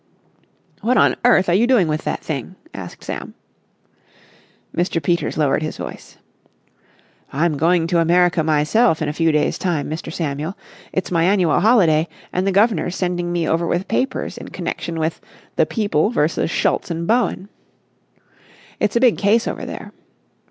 "What 0.81 0.97
on 0.97 1.15
earth 1.23 1.47
are 1.47 1.53
you 1.53 1.67
doing 1.67 1.87
with 1.87 2.05
that 2.05 2.21
thing?" 2.23 2.55
asked 2.73 3.03
Sam. 3.03 3.35
Mr. 4.75 4.99
Peters 4.99 5.37
lowered 5.37 5.61
his 5.61 5.77
voice. 5.77 6.17
"I'm 7.31 7.55
going 7.55 7.85
to 7.85 7.99
America 7.99 8.43
myself 8.43 8.99
in 9.03 9.09
a 9.09 9.13
few 9.13 9.31
days' 9.31 9.59
time, 9.59 9.87
Mr. 9.91 10.11
Samuel. 10.11 10.57
It's 10.91 11.11
my 11.11 11.25
annual 11.25 11.59
holiday, 11.59 12.07
and 12.33 12.47
the 12.47 12.51
guv'nor's 12.51 12.95
sending 12.95 13.31
me 13.31 13.47
over 13.47 13.67
with 13.67 13.87
papers 13.87 14.39
in 14.39 14.47
connection 14.47 14.97
with 14.99 15.21
The 15.55 15.67
People 15.67 16.09
v. 16.09 16.47
Schultz 16.47 16.89
and 16.89 17.05
Bowen. 17.05 17.49
It's 18.79 18.95
a 18.95 18.99
big 19.01 19.19
case 19.19 19.47
over 19.47 19.65
there. 19.67 19.93